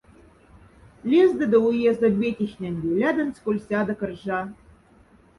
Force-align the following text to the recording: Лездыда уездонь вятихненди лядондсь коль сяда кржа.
Лездыда 1.09 1.57
уездонь 1.67 2.19
вятихненди 2.21 2.87
лядондсь 3.01 3.41
коль 3.43 3.61
сяда 3.67 3.93
кржа. 3.99 4.41